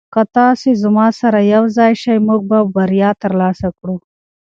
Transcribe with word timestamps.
که 0.13 0.21
تاسي 0.35 0.71
زما 0.83 1.07
سره 1.19 1.39
یوځای 1.53 1.93
شئ 2.01 2.17
موږ 2.27 2.41
به 2.49 2.59
بریا 2.75 3.09
ترلاسه 3.23 3.67
کړو. 3.77 3.95